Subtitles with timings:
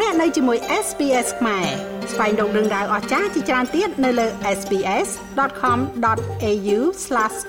[0.00, 1.66] លោកអ្នកនៅជាមួយ SPS ខ្មែរ
[2.12, 4.26] ស្វែងរកដឹងដៅអស្ចារ្យជាច្រើនទៀតនៅលើ
[4.58, 6.78] SPS.com.au/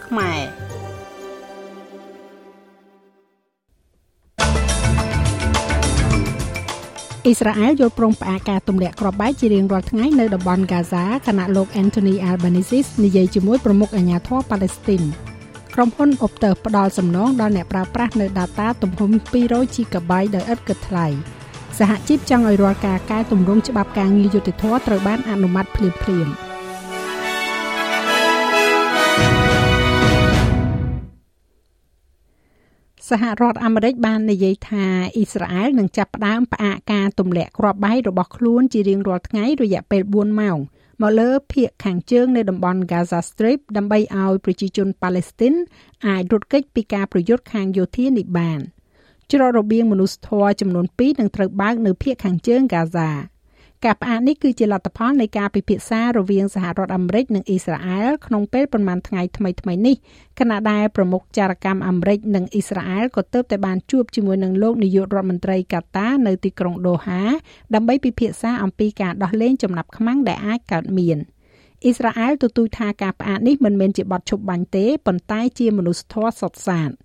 [0.08, 0.42] ខ្មែរ
[7.26, 15.04] អ៊ីស្រាអែលយល់ព្រមផ្អាកការទម្លាក់គ្រាប់បែកជារៀងរាល់ថ្ងៃនៅតំបន់ហ្គាហ្សាខណៈលោក Anthony Albanese និយាយជាមួយប្រមុខអាជ្ញាធរប៉ាឡេស្ទីន
[15.76, 19.10] ក្រុមហ៊ុន Optus ផ្ដល់សំណងដល់អ្នកប្រើប្រាស់នៅ data ទំហំ
[19.46, 21.08] 200 GB ដោយឥតគិតថ្លៃ
[21.80, 26.28] សហជីពចង់ឲ្យរាល់ការកែតម្រង់ច្បាប់ការងារយុតិធធត្រូវបានអនុម័តភ្លាមភ្លាម
[33.10, 40.58] សហរដ្ឋអាមេរិកបាននិយាយថាអ៊ីស្រាអែលនឹងចាប់ផ្ដើមផ្អាកការទម្លាក់គ្រាប់បែករបស់ខ្លួនជារៀងរាល់ថ្ងៃរយៈពេល4ម៉ោង
[41.02, 45.54] មកលើភៀកខាងជើងនៃតំបន់ Gaza Strip ដើម្បីឲ្យប្រជាជនប៉ាឡេស្ទីន
[46.08, 48.62] អាចរត់គេចពីការប្រយុទ្ធខាងយោធានេះបាន។
[49.32, 53.12] ច្រករបៀងមនុស្សធម៌ចំនួន2នឹងត្រូវបើកនៅភូមិខាងជើងហ្គាហ្សា
[53.86, 59.96] ការផ្អាកនេះគឺជាលទ្ធផលនៃការពិភាក្សារវាងសហរដ្ឋអាមេរិកនិងអ៊ីស្រាអែលក្នុងពេលប្រមាណថ្ងៃថ្មីៗនេះ
[60.40, 67.22] ខណៈដែលប្រមុខចារកម្មអាមេរិកនិងអ៊ីស្រាអែលក៏ទើបតែបានជួបជាមួយនឹងលោកនាយករដ្ឋមន្ត្រីកាតានៅទីក្រុងដូហា
[67.76, 71.18] ដើម្បីពិភាក្សាអំពីការដោះលែងចំណាប់ខ្មាំងដែលអាចកើតមាន
[71.84, 76.92] អ៊ីស្រាអែលទទូចថាការផ្អាកនេះមិនមែនជាបទឈប់បាញ់ទេប៉ុន្តែជាមនុស្សធម៌សុទ្ធសាធ។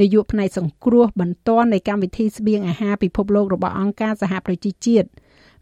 [0.00, 5.08] នាយកផ្នែកសង្គ្រោះបន្ទាន់នៃកម្មវិធីស្បៀងអាហារពិភពលោករបស់អង្គការសហប្រជាជាតិ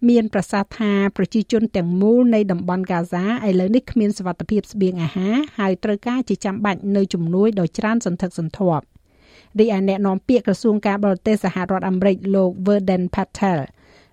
[0.08, 8.84] មានប្រសាសន៍ថាប្រជាជនទាំងមូលនៃតំបន់ហ្គាហ្សាឥឡូវនេះគ្មានសុវត្ថិភាពស្បៀងអាហារហើយត្រូវការជាចាំបាច់នៅជំនួយដ៏ច្រើនសន្ធឹកសន្ធាប់
[9.58, 13.58] រីឯអ្នកនាំពាក្យក្រសួងការបរទេសសហរដ្ឋអាមេរិកលោក Verden Patel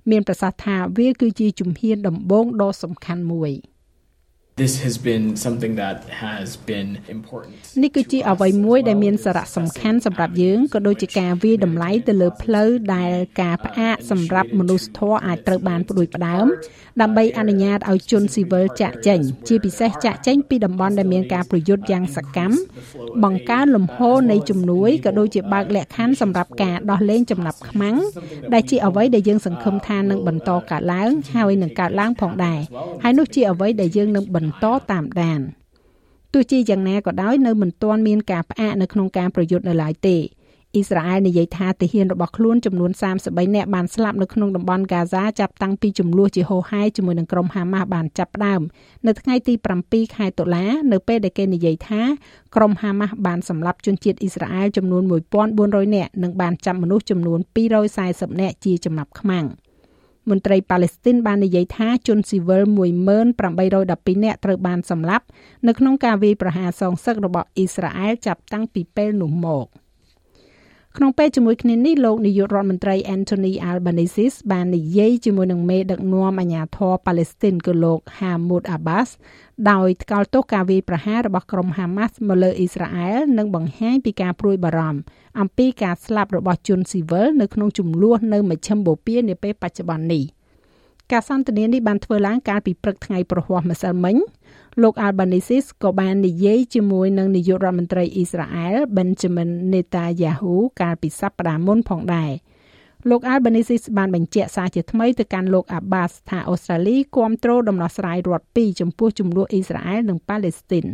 [0.10, 3.52] មានប្រសាសន៍ថាវាគឺជាជំហានដំបូងដ៏សំខាន់មួយ
[4.64, 16.46] this has been something that has been important នេះគឺជាអ្វីមួយដែលមានសារៈសំខាន់សម្រាប់យើងក៏ដូចជាការវាយតម្លៃទៅលើផ្លូវដែលការផ្អាកសម្រាប់មនុស្សធម៌អាចត្រូវបានផ្ដួចផ្ដើម
[17.02, 22.56] ដើម្បីអនុញ្ញាតឲ្យជនស៊ីវិលចាក់ចេញជាពិសេសចាក់ចេញពីតំបន់ដែលមានការប្រយុទ្ធយ៉ាងសកម្ម
[23.24, 27.98] បង្កើនលំហូរនៃជំនួយក៏ដូចជាបើកលក្ខខណ្ឌសម្រាប់ការដោះលែងចំណាប់ខ្មាំង
[28.54, 32.60] ដែលជាអ្វីដែលយើងសង្ឃឹមថានឹងបន្តកើតឡើងហើយនឹងកើតឡើងផងដែរ
[33.04, 34.49] ហើយនោះជាអ្វីដែលយើងនឹងបន្ត
[34.92, 35.42] តាមដាន
[36.34, 40.18] ទោះជាយ៉ាងណាក៏ដោយនៅមិនទាន់មានការផ្អាកនៅក្នុងការប្រយុទ្ធនៅឡើយទេ
[40.76, 42.92] អ៊ីស្រាអែលនិយាយថាទាហានរបស់ខ្លួនចំនួន
[43.24, 48.62] 33នាក់បានស្លាប់នៅក្នុងតំបន់ហ្គាហ្សាចាប់តាំងពីចំនួនជាហូហែជាមួយនឹងក្រុមហាម៉ាស់បានចាប់ផ្ដើម
[49.08, 49.54] នៅថ្ងៃទី
[49.86, 52.02] 7ខែតុលានៅពេលដែលគេនិយាយថា
[52.56, 55.04] ក្រុមហាម៉ាស់បានសម្លាប់ជនជាតិអ៊ីស្រាអែលចំនួន
[55.50, 57.40] 1400នាក់និងបានចាប់មនុស្សចំនួន
[57.90, 59.46] 240នាក់ជាចំណាប់ខ្មាំង
[60.30, 62.64] មន្ត្រីប៉ាឡេស្ទីនបាននិយាយថាជនស៊ីវិល
[63.28, 65.26] 1812នាក់ត្រូវបានសម្លាប់
[65.68, 69.66] នៅក្នុងការវាយប្រហារសងសឹករបស់អ៊ីស្រាអែលចាប់តាំងពីពេលនោះមក។
[71.02, 79.10] ក្នុងពេលជាមួយគ្នានេះលោកនាយករដ្ឋមន្ត្រី Anthony Albanese បាននិយាយជាមួយនឹងមេដឹកនាំអាជ្ញាធរប៉ាឡេស្ទីនគឺលោក Mahmoud Abbas
[79.72, 85.00] ដោយថ្កោលទោសការវាយប្រហាររបស់ក្រុម Hamas មកលើអ៊ីស្រាអែលនិងបង្ហាញពីការព្រួយបារម្ភ
[85.40, 90.24] អំពីការស្លាប់របស់ជនស៊ីវិលនៅក្នុងចំនួននៅមជ្ឈិមបូព៌ានាពេលបច្ចុប្បន្ននេះ
[91.12, 94.16] ការសន្ទនានេះបានធ្វើឡើងកាលពីព្រឹកថ្ងៃប្រហ័សម្សិលមិញ
[94.82, 102.32] លោក Albanese ក៏បាននិយាយជាមួយនឹងនាយករដ្ឋមន្ត្រីអ៊ីស្រាអែល Benjamin Netanyahu កាលពីសប្តាហ៍មុនផងដែរ
[103.10, 110.88] លោក Albanese បានបញ្ជាក់សារជាថ្មីទៅកាន់លោក Abbas ថាអូស្ត្រាលីគ្រប់គ្រងដំណោះស្រាយរដ្ឋពីរចំពោះចំនួនអ៊ីស្រាអែលនិងប៉ាឡេស្ទីន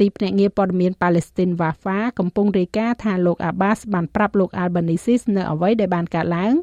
[0.00, 6.54] ទីភ្នាក់ងារព័ត៌មានប៉ាឡេស្ទីន Wafa កំពុងរាយការណ៍ថាលោក Abbas បានប្រាប់លោក Albanese នៅអ្វីដែលបានកើតឡើង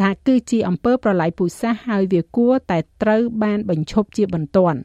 [0.00, 4.78] ថាគឺជាអំពើប្រល័យពូជសាសន៍ហើយវាគួរតែត្រូវបានបញ្ឈប់ជាបន្ទាន់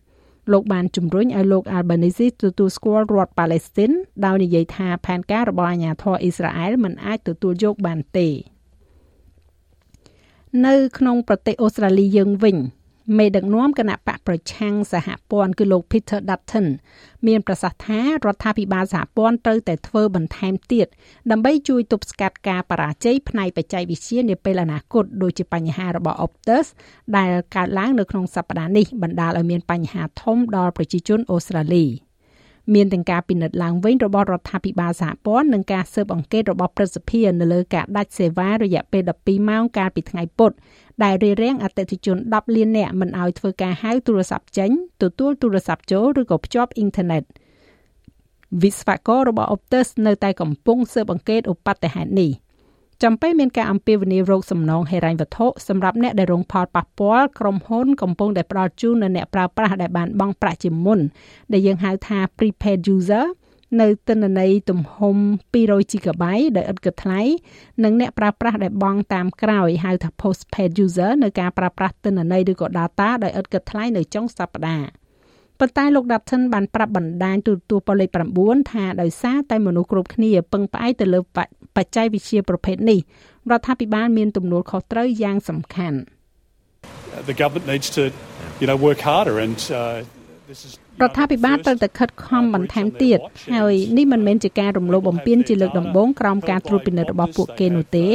[0.52, 3.92] លោកបានជំរុញឲ្យលោក Albanese ទទួលស្គាល់រដ្ឋប៉ាឡេស្ទីន
[4.26, 8.28] ដោយនិយាយថាផែនការរបស់អាញាធរអ៊ីស្រាអែលមិនអាចទទួលយកបានទេ
[10.66, 12.58] នៅក្នុងប្រទេសអូស្ត្រាលីយើងវិញ
[13.18, 16.68] មេដឹកនាំគណៈបកប្រឆាំងសហព័ន្ធគឺលោក Peter Dutton
[17.28, 20.88] មានប្រសាសន៍ថារដ្ឋាភិបាលសហព័ន្ធត្រូវតែធ្វើបន្ថែមទៀត
[21.32, 26.66] ដើម្បីជួយទប់ស្កាត់ការបរាជ័យផ្នែកបច្ចេកវិទ្យានាពេលអនាគតដូចជាបញ្ហារបស់ Optus
[27.18, 31.86] ដែលកើតឡើងនៅក្នុងសប្តាហ៍នេះបណ្ដាលឲ្យមានបញ្ហាធំដល់ប្រជាជនអូស្ត្រាលី។
[32.74, 40.52] មានទាំងការពិនិត្យឡើងវិញរបស់រដ្ឋាភិបាលសហព័ន្ធនិងការស៊ើបអង្កេតរបស់ព្រឹទ្ធសភានៅលើការដាច់សេវារយៈពេល12ម៉ោងកាលពីថ្ងៃពុធ
[41.04, 44.72] ដែលរារាំងអតិថិជន10លាននាក់មិនឲ្យធ្វើការហៅទូរស័ព្ទចេញ
[45.04, 47.24] ទទួលទូរស័ព្ទចូលឬក៏ភ្ជាប់អ៊ីនធឺណិត
[48.62, 52.32] វិស្វកររបស់ Optus នៅតែកំពុងស៊ើបអង្កេតឧបទ្ទហេតុនេះ
[53.04, 61.00] ចំពេលមានការអំពាវនាវរោគសំណងហិរញ្ញវត្ថុសម្រាប់អ្នកដែលរងផលប៉ះពាល់ក្រុមហ៊ុនកំពុងតែផ្ដល់ជូនដល់អ្នកប្រើប្រាស់ដែលបានបង់ប្រាក់ជាមុន
[61.54, 63.26] ដែលយើងហៅថា prepaid user
[63.82, 65.18] នៅទិន្នន័យទំហំ
[65.54, 66.24] 200 GB
[66.58, 67.22] ដោយឥតគិតថ្លៃ
[67.84, 75.03] និងអ្នកប្រើប្រាស់ដែលបង់តាមក្រោយហៅថា postpaid user នៅការប្រើប្រាស់ទិន្នន័យឬក៏ data ដោយឥតគិតថ្លៃនៅចុងសប្តាហ៍
[75.60, 78.10] ប៉ុន្តែលោក Dutton បានប្រាប់បណ្ដាញទូរទស្សន៍ប៉ូលេខ
[78.42, 81.20] 9ថាដោយសារតែមនុស្សគ្រប់គ្នាពឹងផ្អែកទៅលើ
[81.78, 83.00] បច្ចេកវិទ្យាប្រភេទនេះ
[83.52, 86.00] រដ្ឋាភិបាលមានទំនួលខុសត្រូវយ៉ាងសំខាន់
[87.30, 88.04] The government needs to
[88.62, 90.24] you know work harder and uh
[91.02, 93.20] រដ្ឋាភិបាលត្រូវតែខិតខំបន្ថែមទៀត
[93.56, 98.08] ហើយនេះមិនមែនជាការរំលោភបំពានជាលើកដំបូងក្រោមការត្រួតពិនិត្យរបស់ពួកគេនោះទេ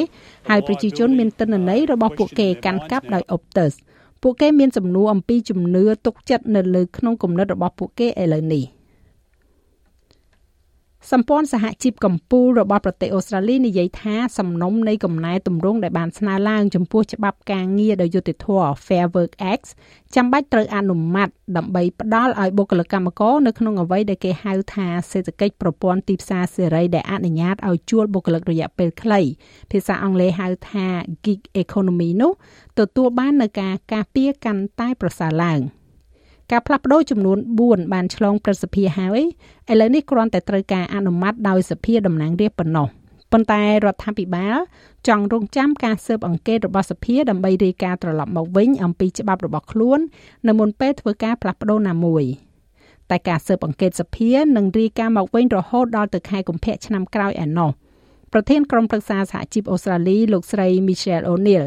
[0.48, 3.74] ហើយប្រជាជនមានទិន្នន័យរបស់ពួកគេកាន់កាប់ដោយ Optus
[4.22, 8.64] ពួកគេមានសំណួរអំពីជំនឿទុកចិត្តនៅលើក្នុងគំនិតរបស់ពួកគេឥឡូវនេះ។
[11.12, 19.68] សម្ព័ន្ធសហជីពកម្ពុជារបស់ប្រទេសអូស្ត្រាលីនិយាយថាសំណុំនៃកំណែទម្រង់ដែលបានស្នើឡើងចំពោះច្បាប់ការងារដោយយុត្តិធម៌ Fair Work Act
[20.14, 29.20] ចាំបាច់ត្រូវអនុម័តដើម្បីផ្ដល់ឲ្យបុគ្គលិកកម្មករនៅក្នុងអ្វីដែលគេហៅថាសេដ្ឋកិច្ចប្រព័ន្ធទីផ្សារសេរីដែលអនុញ្ញាតឲ្យជួលបុគ្គលិករយៈពេលខ្លី
[29.72, 30.86] ភាសាអង់គ្លេសហៅថា
[31.24, 32.32] gig economy នោះ
[32.78, 35.60] ទទួលបាននៅការការពារកាន់តែប្រសើរឡើង។
[36.50, 39.20] ការផ្លាស់ប្ដូរចំនួន4បានឆ្លងព្រឹទ្ធសភាហើយ
[39.70, 42.88] ឥឡូវនេះគ្រាន់តែត្រូវការអនុម័តដោយសភាតំណាងរាស្ត្រប៉ុណ្ណោះ
[43.32, 44.56] ប៉ុន្តែរដ្ឋាភិបាល
[45.08, 49.98] ចង់រងចាំការស៊ើបអង្កេតរបស់សភាដើម្បីរាយការណ៍ត្រឡប់មកវិញអំពីច្បាប់របស់ខ្លួន
[50.48, 52.24] នៅមុនពេលធ្វើការផ្លាស់ប្ដូរណាមួយ
[53.10, 57.70] តែការស៊ើបអង្កេតសភានឹងរាយការណ៍មកវិញរហូតដល់ទៅខែកុម្ភៈឆ្នាំក្រោយឯណោះ
[58.32, 61.64] ប្រធានក្រុមប្រឹក្សាសហជីពអូស្ត្រាលីលោកស្រី Michelle O'Neil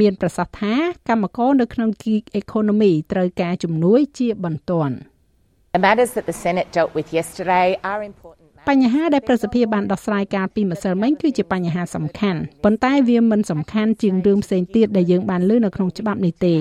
[0.00, 0.74] មានប្រសាសន៍ថា
[1.08, 4.94] កម្មករនៅក្នុង gig economy ត្រូវការជំនួយជាបន្ទាន់
[5.76, 16.54] The matters that the Senate dealt with yesterday are important បញ្ហាដែលប្រសិទ្ធភាពបានដោះស្រាយកាលពីម្សិលមិញគឺជាបញ្ហាសំខាន់ប៉ុន្តែវាមិនសំខាន់ជាងរឿងផ្សេងទៀតដែលយើងបានលើនៅក្នុងច្បាប់នេះទេ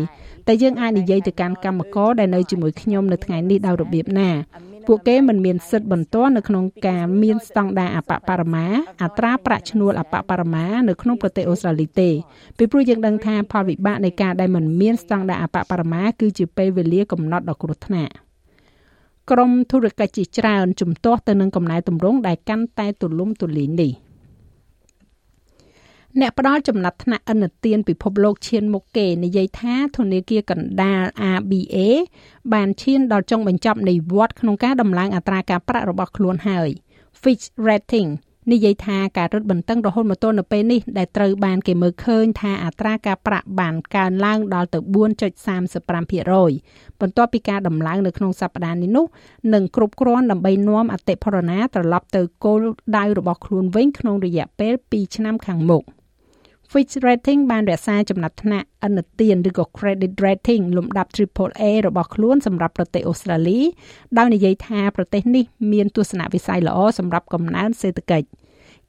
[0.48, 4.30] តែយើងអាចនិយាយទៅកាន់កម្មករដែលនៅជាមួយខ្ញុំនៅថ្ងៃនេះដោយរបៀបណា
[4.88, 8.66] ពួកគេមិនមានសិទ្ធិបន្ទាន់នៅក្នុងការមានស្តង់ដារអបបរមា
[9.04, 12.10] អត្រាប្រាក់ឈ្នួលអបបរមានៅក្នុងប្រទេសអូស្ត្រាលីទេ
[12.58, 18.14] ពីព្រោះយើងដឹងថាផលវិបាកនៃការដែលមិនមានស្តង់ដារអបបរមាគឺជាពេលវេលាកំណត់ដ៏គ្រោះថ្នាក់
[19.32, 24.05] ក្រមធុរកិច្ចជាច្រើនជំទាស់ទៅនឹងកំណែទម្រង់ដែលកាន់តែទូលំទូលាយនេះ
[26.22, 31.78] អ្នកផ្ដល់ចំណាត់ថ្នាក់ឥណទានពិភពលោកឈានមុខគេនិយាយថាធនាគារកណ្ដាល ABA
[32.54, 36.70] បានឈានដល់ចុងបញ្ចប់នៃវដ្តក្នុងការដំឡើងអត្រាការប្រាក់របស់ខ្លួនហើយ
[37.22, 38.10] Fitch Rating
[38.52, 44.80] និយាយថាការរឹតបន្តឹងរហូតមកទល់នៅពេលនេះដែលត្រូវបានគេមើលឃើញថាអត្រាការប្រាក់បានកើនឡើងដល់ទៅ
[45.50, 49.06] 4.35%បន្ទាប់ពីការដំឡើងនៅក្នុងសប្តាហ៍នេះនោះ
[49.54, 52.62] នឹងគ្រប់គ្រាន់ដើម្បីនាំអតិផរណាត្រឡប់ទៅគោល
[52.98, 55.84] ដៅរបស់ខ្លួនវិញក្នុងរយៈពេល2ឆ្នាំខាងមុខ។
[56.72, 63.60] Fitch Rating បានរក្សាចំណាត់ថ្នាក់ឥណទានឬក៏ Credit Rating លំដាប់ AAA របស់ខ្លួនសម្រាប់ប្រទេសអូស្ត្រាលី
[64.18, 68.28] ដោយនិយាយថាប្រទេសនេះមានទស្សនវិស័យល្អសម្រាប់កំណើនសេដ្ឋកិច្ច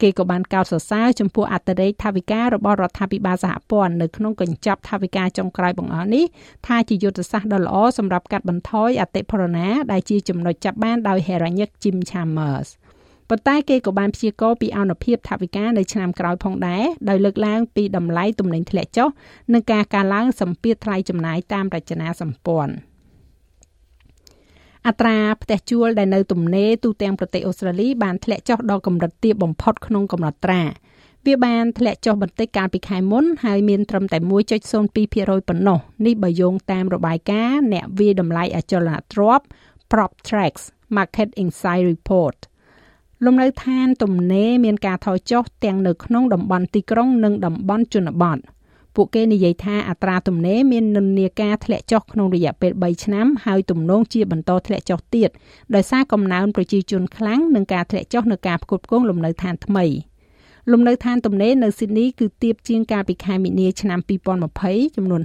[0.02, 6.24] គេក៏បានកោតសរសើរចំពោះអត្តរេកថាវិការរបស់រដ្ឋាភិបាលសហព័ន្ធនៅក្នុងកញ្ចប់ថាវិការចុងក្រោយបង្អស់នេះ
[6.66, 12.68] ថាជាយុទ្ធសាស្ត្រដ៏ល្អសម្រាប់កាត់បន្ថយអតិផរណាដែលជាចំណុចចាប់បានដោយហេរ៉ាញឹក Jim Chalmers
[13.30, 19.08] ប៉ុន្តែគេក៏បានព្យាករពីអនុភាពថវិកានៅឆ្នាំក្រោយផងដែរដោយលើកឡើងពីតម្លៃទំនិញធ្លាក់ចុះ
[19.52, 22.74] និងការកើនឡើងសម្ពាធថ្លៃចំណាយតាមរចនាសម្ព័ន្ធ
[24.86, 30.62] អត្រាផ្ទះជួលដែលនៅទំនេរទូទាំងប្រទេសអូស្ត្រាលីបានធ្លាក់ចុះដល់កម្រិតទាបបំផុតក្នុងកំណត់ត្រា
[31.26, 34.18] វាបានធ្លាក់ចុះបន្តិចកាលពីខែមុនហើយមានត្រឹមតែ
[34.82, 39.46] 1.02%ប៉ុណ្ណោះនេះបើយោងតាមរបាយការណ៍អ្នកវាយតម្លៃអចលនទ្រព្យ
[39.90, 40.54] PropTrack
[40.96, 42.36] Market Insight Report។
[43.24, 48.38] លំនៅឋានទំនេរមានការថយចុះទាំងនៅក្នុងតំបន់ទីក្រុងនិងតំបន់ជនបទ
[48.94, 55.30] ពួកគេនិយាយថាអត្រាទំនេរមាននិន្នាការធ្លាក់ចុះក្នុងរយៈពេល3ឆ្នាំហើយទំនងជាបន្តធ្លាក់ចុះទៀត
[55.74, 59.84] ដោយសារកំណើនប្រជាជនខ្លាំងនិងការធ្លាក់ចុះនៅការផ្គត់ផ្គង់លំនៅឋានថ្មី
[60.72, 64.00] លំនៅឋានទំនេរនៅស៊ីដនីគឺទាបជាងកាលពីខែមីនាឆ្នាំ
[64.48, 65.22] 2020ចំនួន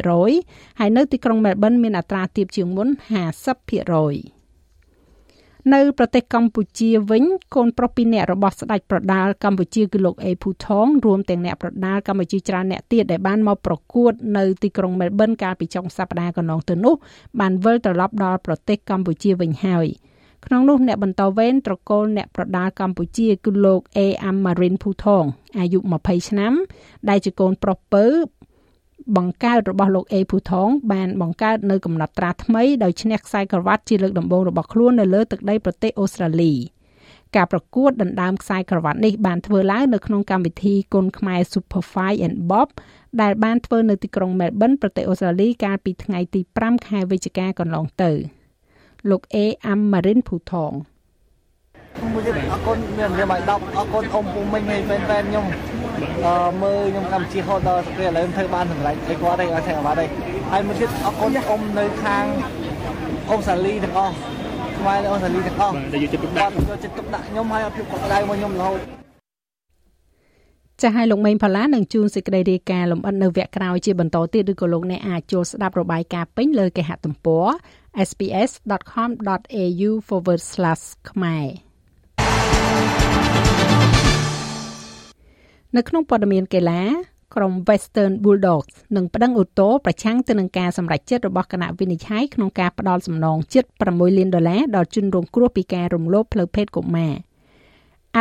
[0.00, 2.88] 60%ហើយនៅទីក្រុងមែលប៊នមានអត្រាទាបជាងមុន
[3.64, 4.35] 50%
[5.74, 16.94] នៅប្រទេសកម្ពុជាវិញកូនប្រុសពីរនាក់របស់ស្ដេចប្រដាល់កម្ពុជាគឺលោកអេភូថងរួមទាំងអ្នកប្រដាល់កម្ពុជាច្រើនអ្នកទៀតដែលបានមកប្រកួតនៅទីក្រុងមែលប៊នកាលពីចុងសប្តាហ៍កន្លងទៅនោះ
[17.40, 19.86] បានវិលត្រឡប់ដល់ប្រទេសកម្ពុជាវិញហើយ
[20.46, 25.24] ក្នុងនោះអ្នកបន្តវេនត្រកូលអ្នកប្រដាល់កម្ពុជាគឺលោកអេអាំម៉ារិនភូថង
[25.58, 26.52] អាយុ20ឆ្នាំ
[27.08, 28.04] ដែលជាកូនប្រុសពៅ
[29.16, 36.54] បង្កើតរបស់លោកអេភូថងបានបង្កើតនៅកំណត់ត្រាថ្មីដោយឈ្នះខ្សែក្រវ៉ាត់ជាលើកដំបូងរបស់ខ្លួននៅលើទឹកដីប្រទេសអូស្ត្រាលី
[37.36, 42.68] ការប្រកួតដណ្ដើមខ្សែក្រវ៉ាត់នេះបានធ្វើឡើងនៅក្នុងកម្មវិធីគុនខ្មែរ Super Fight and Bob
[43.20, 48.10] ដែលបានធ្វើនៅទីក្រុង Melbourne ប្រទេសអូស្ត្រាលីកាលពីថ្ងៃទី5ខែវិច្ឆិកាកន្លងទៅ
[49.10, 50.72] លោកអេអាំម៉ារិនភូថង
[52.12, 55.44] មួយទៀតអរគុណមានរៀបឲ្យ10អរគុណអ៊ំពូមិញហើយហ្វេនហ្វេនខ្ញុំ
[55.74, 55.75] អឺ
[56.62, 60.06] មើលខ្ញុំកម្ពុជាហូតដល់ពេលឥឡូវធ្វើបានសម្រេចអីគាត់ទេឲ្យធ្វើបាត់ទេ
[60.50, 62.24] ហើយមួយទៀតអរគុណអ៊ំនៅខាង
[63.28, 64.14] អ៊ំសាលីទាំងអស់
[64.78, 68.80] ខ្មែរអ៊ំសាលីទាំងអស់ដែលយកចិត្តទុកដាក់យកចិត្តទុកដាក់ខ្ញុំហើយអត់ភាពកក់ក្ដៅមកខ្ញុំរហូត
[70.82, 77.46] ចាស់ឲ្យលោកមេងផល្លានឹងជួនសេចក្តីរាយការណ៍លម្អិតនៅវគ្គក្រោយជាបន្តទៀតឬក៏លោកអ្នកអាចចូលស្ដាប់របាយការណ៍ពេញលើគេហទំព័រ
[78.08, 79.90] sps.com.au/
[81.10, 81.65] ខ្មែរ
[85.76, 86.82] នៅក្នុងព័ត៌មានកីឡា
[87.34, 97.12] ក្រុម Western Bulldogs នឹងប្តឹងឧទ្ធរណ៍ប្រឆាំងទៅនឹងការសម្រេចចិត្តរបស់គណៈវិនិច្ឆ័យក្នុងការផ្តល់សំណងជិត6លានដុល្លារដល់ជនរងគ្រោះពីការរំលោភផ្លូវភេទកុមារ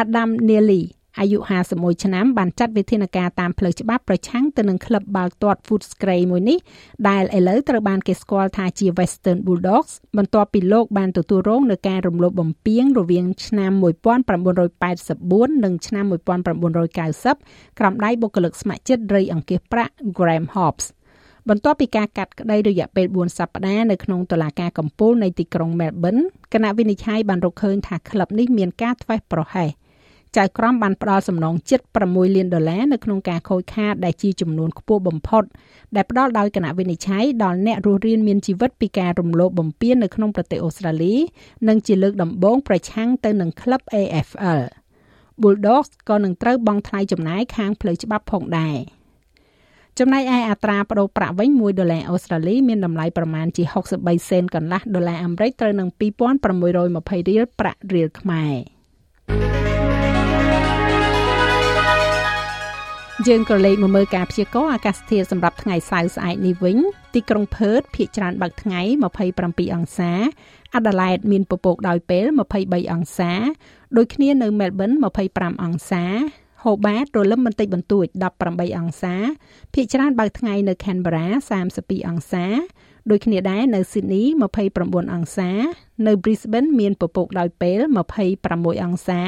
[0.02, 0.82] Adam Neely
[1.20, 1.40] អាយុ
[1.72, 6.58] 51ឆ្នាំបានចាត់វិធានការតាមផ្លូវច្បាប់ប្រឆាំងទៅនឹងក្លឹបបាល់ទាត់ Footscray មួយនេះ
[7.10, 13.72] ដែលឥឡូវត្រូវបានគេស្គាល់ថាជា Western Bulldogs បន្ទាប់ពីលោកបានទទួលរងនឹងការរំលោភបំពានរវាងឆ្នាំ
[14.88, 20.86] 1984និងឆ្នាំ1990ក្រោមដៃបុគ្គលិកស្ម័គ្រចិត្តរៃអង្គាសប្រាក់ Graham Hobbs
[21.50, 29.70] បន្ទាប់ពីការកាត់ក្តីរយៈពេល4សប្តាហ៍នៅក្នុងតុលាការកំពូលនៃទីក្រុង Melbourne គណៈវិនិច្ឆ័យបានរកឃើញថាក្លឹបនេះមានការធ្វេសប្រហែស
[30.38, 35.44] ចៅក្រមបានផ្ដល់សំណងជិត6លានដុល្លារនៅក្នុងការខូចខាតដែលជាចំនួនខ្ពស់បំផុត
[35.96, 41.16] ដែលផ្ដល់ដោយគណៈវិនិច្ឆ័យដល់អ្នករស់រានមានជីវិតពីការរំលោភបំពាននៅក្នុងប្រទេសអូស្ត្រាលី
[41.68, 44.62] និងជាលើកដំបូងប្រឆាំងទៅនឹងក្លឹប AFL
[45.42, 48.78] Bulldogs ក៏នឹងត្រូវបង់ថ្លៃចំណាយខាងផ្លូវច្បាប់ផងដែរ
[50.00, 53.64] ចំណែកឯអត្រាប្តូរប្រាក់វិញ1ដុល្លារអូស្ត្រាលីមានតម្លៃប្រមាណជា
[53.98, 58.56] 63សេនកន្លះដុល្លារអាមេរិកត្រូវនឹង2620រៀលប្រាក់រៀលខ្មែរ
[63.24, 66.78] យើងក៏លេខមកមើលការព្យាករណ៍អាកាសធាតុសម្រាប់ថ្ងៃសៅរ៍ស្អែកនេះវិញ
[67.14, 68.82] ទីក្រុងផឺតភាគច្រើនបើកថ្ងៃ
[69.28, 70.12] 27អង្សា
[70.76, 72.26] អាដាលេដមានពពកដោយពេល
[72.60, 73.32] 23អង្សា
[73.98, 74.92] ដូចគ្នានៅមែលប៊ន
[75.28, 76.04] 25អង្សា
[76.64, 78.06] ហូបាតរលឹមបន្តិចបន្តួច
[78.44, 79.16] 18អង្សា
[79.74, 81.28] ភាគច្រើនបើកថ្ងៃនៅ Canberra
[81.68, 82.46] 32អង្សា
[83.10, 84.26] ដូចគ្នាដែរនៅ Sydney
[84.72, 85.52] 29អង្សា
[86.08, 87.80] នៅ Brisbane មានពពកដោយពេល
[88.32, 89.22] 26អង្សា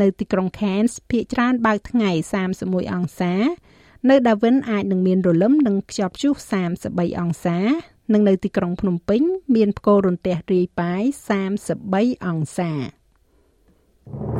[0.00, 2.10] នៅទីក្រុង Cairns ភាគច្រើនបើកថ្ងៃ
[2.52, 3.34] 31អង្សា
[4.08, 6.34] នៅ Darwin អាចនឹងមានរលឹមនិងខ្យល់ព្យុះ
[6.76, 7.58] 33អង្សា
[8.12, 9.22] និងនៅទីក្រុងភ្នំពេញ
[9.54, 11.02] មានផ្គររន្ទះរាយប៉ាយ
[11.64, 12.70] 33អង្សា
[14.12, 14.39] thank you